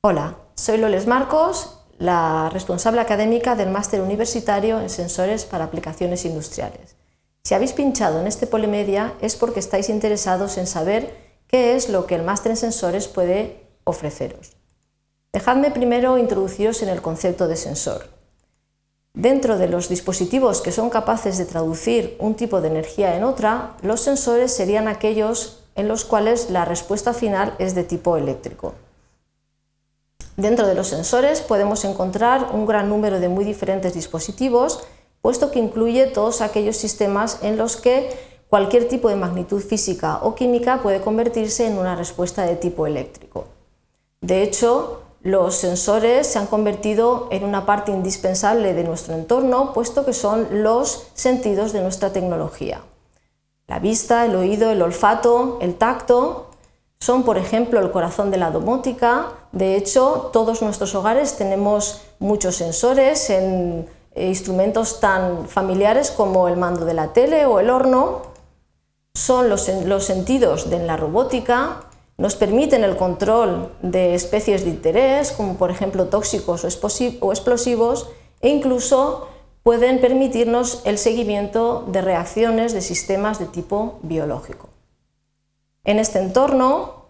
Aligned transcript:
Hola, 0.00 0.36
soy 0.54 0.78
Loles 0.78 1.08
Marcos, 1.08 1.80
la 1.98 2.50
responsable 2.50 3.00
académica 3.00 3.56
del 3.56 3.70
Máster 3.70 4.00
Universitario 4.00 4.78
en 4.78 4.90
Sensores 4.90 5.44
para 5.44 5.64
Aplicaciones 5.64 6.24
Industriales. 6.24 6.94
Si 7.42 7.54
habéis 7.54 7.72
pinchado 7.72 8.20
en 8.20 8.28
este 8.28 8.46
Polimedia 8.46 9.14
es 9.20 9.34
porque 9.34 9.58
estáis 9.58 9.88
interesados 9.88 10.56
en 10.56 10.68
saber 10.68 11.12
qué 11.48 11.74
es 11.74 11.88
lo 11.88 12.06
que 12.06 12.14
el 12.14 12.22
Máster 12.22 12.52
en 12.52 12.56
Sensores 12.56 13.08
puede 13.08 13.66
ofreceros. 13.82 14.52
Dejadme 15.32 15.72
primero 15.72 16.16
introduciros 16.16 16.80
en 16.82 16.90
el 16.90 17.02
concepto 17.02 17.48
de 17.48 17.56
sensor. 17.56 18.08
Dentro 19.14 19.58
de 19.58 19.66
los 19.66 19.88
dispositivos 19.88 20.60
que 20.60 20.70
son 20.70 20.90
capaces 20.90 21.38
de 21.38 21.44
traducir 21.44 22.16
un 22.20 22.36
tipo 22.36 22.60
de 22.60 22.68
energía 22.68 23.16
en 23.16 23.24
otra, 23.24 23.74
los 23.82 24.00
sensores 24.00 24.54
serían 24.54 24.86
aquellos 24.86 25.64
en 25.74 25.88
los 25.88 26.04
cuales 26.04 26.50
la 26.50 26.64
respuesta 26.64 27.12
final 27.14 27.56
es 27.58 27.74
de 27.74 27.82
tipo 27.82 28.16
eléctrico. 28.16 28.74
Dentro 30.38 30.68
de 30.68 30.76
los 30.76 30.86
sensores 30.86 31.40
podemos 31.40 31.84
encontrar 31.84 32.50
un 32.52 32.64
gran 32.64 32.88
número 32.88 33.18
de 33.18 33.28
muy 33.28 33.44
diferentes 33.44 33.92
dispositivos, 33.92 34.84
puesto 35.20 35.50
que 35.50 35.58
incluye 35.58 36.06
todos 36.06 36.42
aquellos 36.42 36.76
sistemas 36.76 37.40
en 37.42 37.56
los 37.56 37.76
que 37.76 38.16
cualquier 38.48 38.86
tipo 38.86 39.08
de 39.08 39.16
magnitud 39.16 39.60
física 39.60 40.20
o 40.22 40.36
química 40.36 40.80
puede 40.80 41.00
convertirse 41.00 41.66
en 41.66 41.76
una 41.76 41.96
respuesta 41.96 42.44
de 42.44 42.54
tipo 42.54 42.86
eléctrico. 42.86 43.46
De 44.20 44.44
hecho, 44.44 45.02
los 45.22 45.56
sensores 45.56 46.28
se 46.28 46.38
han 46.38 46.46
convertido 46.46 47.26
en 47.32 47.42
una 47.42 47.66
parte 47.66 47.90
indispensable 47.90 48.74
de 48.74 48.84
nuestro 48.84 49.14
entorno, 49.14 49.72
puesto 49.72 50.06
que 50.06 50.12
son 50.12 50.62
los 50.62 51.08
sentidos 51.14 51.72
de 51.72 51.82
nuestra 51.82 52.12
tecnología. 52.12 52.82
La 53.66 53.80
vista, 53.80 54.24
el 54.24 54.36
oído, 54.36 54.70
el 54.70 54.82
olfato, 54.82 55.58
el 55.60 55.74
tacto 55.74 56.47
son, 57.00 57.22
por 57.22 57.38
ejemplo, 57.38 57.80
el 57.80 57.90
corazón 57.90 58.30
de 58.30 58.38
la 58.38 58.50
domótica. 58.50 59.28
De 59.52 59.76
hecho, 59.76 60.30
todos 60.32 60.62
nuestros 60.62 60.94
hogares 60.94 61.36
tenemos 61.36 62.02
muchos 62.18 62.56
sensores 62.56 63.30
en 63.30 63.88
eh, 64.14 64.26
instrumentos 64.26 65.00
tan 65.00 65.48
familiares 65.48 66.10
como 66.10 66.48
el 66.48 66.56
mando 66.56 66.84
de 66.84 66.94
la 66.94 67.12
tele 67.12 67.46
o 67.46 67.60
el 67.60 67.70
horno. 67.70 68.22
Son 69.14 69.48
los, 69.48 69.68
los 69.86 70.04
sentidos 70.04 70.70
de 70.70 70.80
la 70.80 70.96
robótica, 70.96 71.88
nos 72.18 72.34
permiten 72.34 72.82
el 72.82 72.96
control 72.96 73.72
de 73.80 74.14
especies 74.14 74.64
de 74.64 74.70
interés, 74.70 75.30
como 75.30 75.54
por 75.54 75.70
ejemplo 75.70 76.06
tóxicos 76.06 76.64
o 76.64 77.32
explosivos, 77.32 78.08
e 78.40 78.48
incluso 78.48 79.28
pueden 79.62 80.00
permitirnos 80.00 80.82
el 80.84 80.98
seguimiento 80.98 81.84
de 81.86 82.02
reacciones 82.02 82.72
de 82.72 82.80
sistemas 82.80 83.38
de 83.38 83.46
tipo 83.46 83.98
biológico. 84.02 84.68
En 85.88 85.98
este 85.98 86.18
entorno, 86.18 87.06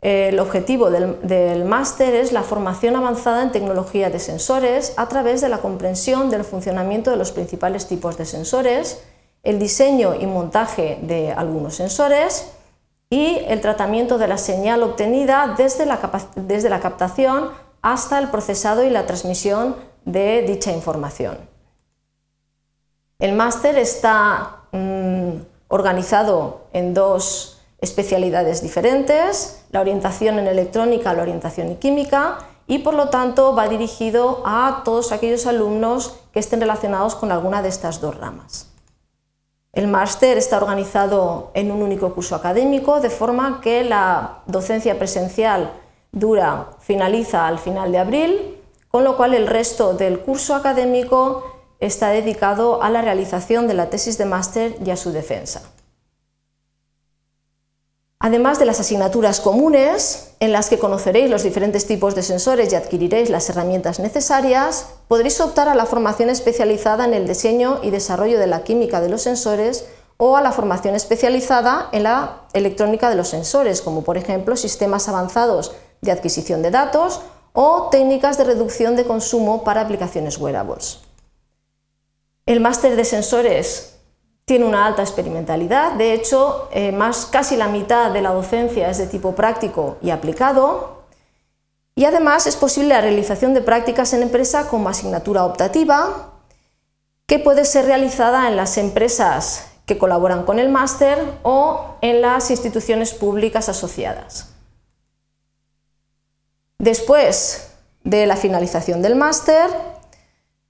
el 0.00 0.38
objetivo 0.38 0.90
del, 0.90 1.64
máster 1.64 2.14
es 2.14 2.30
la 2.30 2.44
formación 2.44 2.94
avanzada 2.94 3.42
en 3.42 3.50
tecnología 3.50 4.10
de 4.10 4.20
sensores 4.20 4.94
a 4.96 5.08
través 5.08 5.40
de 5.40 5.48
la 5.48 5.58
comprensión 5.58 6.30
del 6.30 6.44
funcionamiento 6.44 7.10
de 7.10 7.16
los 7.16 7.32
principales 7.32 7.88
tipos 7.88 8.16
de 8.16 8.24
sensores, 8.24 9.02
el 9.42 9.58
diseño 9.58 10.14
y 10.14 10.26
montaje 10.26 11.00
de 11.02 11.32
algunos 11.32 11.74
sensores, 11.74 12.52
y 13.10 13.38
el 13.48 13.60
tratamiento 13.60 14.18
de 14.18 14.28
la 14.28 14.38
señal 14.38 14.84
obtenida 14.84 15.56
desde 15.58 15.84
la, 15.84 15.98
desde 16.36 16.70
la 16.70 16.78
captación 16.78 17.50
hasta 17.82 18.20
el 18.20 18.28
procesado 18.28 18.84
y 18.84 18.90
la 18.90 19.04
transmisión 19.04 19.74
de 20.04 20.42
dicha 20.42 20.70
información. 20.70 21.38
El 23.18 23.32
máster 23.32 23.76
está 23.78 24.60
mm, 24.70 25.38
organizado 25.66 26.68
en 26.72 26.94
dos 26.94 27.58
especialidades 27.82 28.62
diferentes, 28.62 29.64
la 29.70 29.80
orientación 29.80 30.38
en 30.38 30.46
electrónica, 30.46 31.12
la 31.12 31.22
orientación 31.22 31.66
en 31.66 31.76
química, 31.76 32.38
y 32.66 32.78
por 32.78 32.94
lo 32.94 33.10
tanto 33.10 33.54
va 33.54 33.68
dirigido 33.68 34.42
a 34.46 34.82
todos 34.84 35.12
aquellos 35.12 35.46
alumnos 35.46 36.20
que 36.32 36.38
estén 36.38 36.60
relacionados 36.60 37.14
con 37.16 37.32
alguna 37.32 37.60
de 37.60 37.68
estas 37.68 38.00
dos 38.00 38.16
ramas. 38.16 38.68
El 39.72 39.88
máster 39.88 40.38
está 40.38 40.58
organizado 40.58 41.50
en 41.54 41.72
un 41.72 41.82
único 41.82 42.14
curso 42.14 42.36
académico, 42.36 43.00
de 43.00 43.10
forma 43.10 43.60
que 43.60 43.82
la 43.82 44.42
docencia 44.46 44.98
presencial 44.98 45.72
dura, 46.12 46.68
finaliza 46.78 47.46
al 47.46 47.58
final 47.58 47.90
de 47.90 47.98
abril, 47.98 48.58
con 48.90 49.02
lo 49.02 49.16
cual 49.16 49.34
el 49.34 49.46
resto 49.46 49.94
del 49.94 50.20
curso 50.20 50.54
académico 50.54 51.42
está 51.80 52.10
dedicado 52.10 52.82
a 52.82 52.90
la 52.90 53.02
realización 53.02 53.66
de 53.66 53.74
la 53.74 53.90
tesis 53.90 54.18
de 54.18 54.26
máster 54.26 54.76
y 54.84 54.90
a 54.90 54.96
su 54.96 55.10
defensa. 55.10 55.62
Además 58.24 58.60
de 58.60 58.66
las 58.66 58.78
asignaturas 58.78 59.40
comunes, 59.40 60.28
en 60.38 60.52
las 60.52 60.68
que 60.68 60.78
conoceréis 60.78 61.28
los 61.28 61.42
diferentes 61.42 61.88
tipos 61.88 62.14
de 62.14 62.22
sensores 62.22 62.72
y 62.72 62.76
adquiriréis 62.76 63.30
las 63.30 63.50
herramientas 63.50 63.98
necesarias, 63.98 64.86
podréis 65.08 65.40
optar 65.40 65.68
a 65.68 65.74
la 65.74 65.86
formación 65.86 66.30
especializada 66.30 67.04
en 67.04 67.14
el 67.14 67.26
diseño 67.26 67.80
y 67.82 67.90
desarrollo 67.90 68.38
de 68.38 68.46
la 68.46 68.62
química 68.62 69.00
de 69.00 69.08
los 69.08 69.22
sensores 69.22 69.86
o 70.18 70.36
a 70.36 70.40
la 70.40 70.52
formación 70.52 70.94
especializada 70.94 71.88
en 71.90 72.04
la 72.04 72.42
electrónica 72.52 73.10
de 73.10 73.16
los 73.16 73.26
sensores, 73.26 73.82
como 73.82 74.04
por 74.04 74.16
ejemplo 74.16 74.54
sistemas 74.54 75.08
avanzados 75.08 75.74
de 76.00 76.12
adquisición 76.12 76.62
de 76.62 76.70
datos 76.70 77.22
o 77.54 77.88
técnicas 77.90 78.38
de 78.38 78.44
reducción 78.44 78.94
de 78.94 79.04
consumo 79.04 79.64
para 79.64 79.80
aplicaciones 79.80 80.38
wearables. 80.38 81.00
El 82.46 82.60
máster 82.60 82.94
de 82.94 83.04
sensores 83.04 83.91
tiene 84.44 84.64
una 84.64 84.86
alta 84.86 85.02
experimentalidad, 85.02 85.92
de 85.92 86.14
hecho, 86.14 86.68
eh, 86.72 86.92
más 86.92 87.26
casi 87.26 87.56
la 87.56 87.68
mitad 87.68 88.10
de 88.10 88.22
la 88.22 88.30
docencia 88.30 88.90
es 88.90 88.98
de 88.98 89.06
tipo 89.06 89.34
práctico 89.34 89.98
y 90.02 90.10
aplicado, 90.10 91.02
y 91.94 92.04
además 92.04 92.46
es 92.46 92.56
posible 92.56 92.88
la 92.88 93.00
realización 93.00 93.54
de 93.54 93.60
prácticas 93.60 94.12
en 94.12 94.22
empresa 94.22 94.68
como 94.68 94.88
asignatura 94.88 95.44
optativa, 95.44 96.32
que 97.26 97.38
puede 97.38 97.64
ser 97.64 97.86
realizada 97.86 98.48
en 98.48 98.56
las 98.56 98.78
empresas 98.78 99.66
que 99.86 99.98
colaboran 99.98 100.44
con 100.44 100.58
el 100.58 100.68
máster 100.68 101.18
o 101.42 101.96
en 102.00 102.22
las 102.22 102.50
instituciones 102.50 103.12
públicas 103.12 103.68
asociadas. 103.68 104.50
Después 106.78 107.70
de 108.04 108.26
la 108.26 108.36
finalización 108.36 109.02
del 109.02 109.14
máster, 109.16 109.70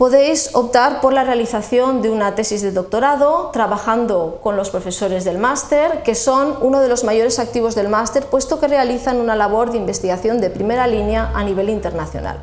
podéis 0.00 0.54
optar 0.54 1.02
por 1.02 1.12
la 1.12 1.24
realización 1.24 2.00
de 2.00 2.08
una 2.08 2.34
tesis 2.34 2.62
de 2.62 2.72
doctorado 2.72 3.50
trabajando 3.52 4.40
con 4.42 4.56
los 4.56 4.70
profesores 4.70 5.26
del 5.26 5.36
máster, 5.36 6.02
que 6.02 6.14
son 6.14 6.56
uno 6.62 6.80
de 6.80 6.88
los 6.88 7.04
mayores 7.04 7.38
activos 7.38 7.74
del 7.74 7.90
máster, 7.90 8.24
puesto 8.24 8.58
que 8.58 8.68
realizan 8.68 9.18
una 9.18 9.36
labor 9.36 9.72
de 9.72 9.76
investigación 9.76 10.40
de 10.40 10.48
primera 10.48 10.86
línea 10.86 11.30
a 11.34 11.44
nivel 11.44 11.68
internacional. 11.68 12.42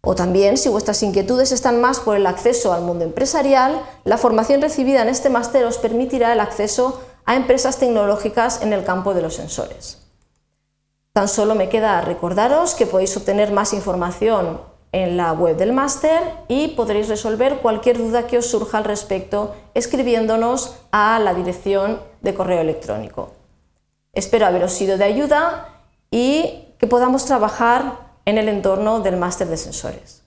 O 0.00 0.14
también, 0.14 0.56
si 0.56 0.70
vuestras 0.70 1.02
inquietudes 1.02 1.52
están 1.52 1.82
más 1.82 2.00
por 2.00 2.16
el 2.16 2.26
acceso 2.26 2.72
al 2.72 2.80
mundo 2.80 3.04
empresarial, 3.04 3.82
la 4.04 4.16
formación 4.16 4.62
recibida 4.62 5.02
en 5.02 5.10
este 5.10 5.28
máster 5.28 5.66
os 5.66 5.76
permitirá 5.76 6.32
el 6.32 6.40
acceso 6.40 7.02
a 7.26 7.36
empresas 7.36 7.76
tecnológicas 7.76 8.62
en 8.62 8.72
el 8.72 8.84
campo 8.84 9.12
de 9.12 9.20
los 9.20 9.34
sensores. 9.34 9.98
Tan 11.12 11.28
solo 11.28 11.54
me 11.54 11.68
queda 11.68 12.00
recordaros 12.00 12.74
que 12.74 12.86
podéis 12.86 13.14
obtener 13.18 13.52
más 13.52 13.74
información 13.74 14.69
en 14.92 15.16
la 15.16 15.32
web 15.32 15.56
del 15.56 15.72
máster 15.72 16.20
y 16.48 16.68
podréis 16.68 17.08
resolver 17.08 17.58
cualquier 17.58 17.98
duda 17.98 18.26
que 18.26 18.38
os 18.38 18.46
surja 18.46 18.78
al 18.78 18.84
respecto 18.84 19.54
escribiéndonos 19.74 20.76
a 20.90 21.18
la 21.18 21.34
dirección 21.34 22.00
de 22.22 22.34
correo 22.34 22.60
electrónico. 22.60 23.32
Espero 24.12 24.46
haberos 24.46 24.72
sido 24.72 24.98
de 24.98 25.04
ayuda 25.04 25.68
y 26.10 26.74
que 26.78 26.86
podamos 26.86 27.24
trabajar 27.24 28.10
en 28.24 28.38
el 28.38 28.48
entorno 28.48 29.00
del 29.00 29.16
máster 29.16 29.48
de 29.48 29.56
sensores. 29.56 30.19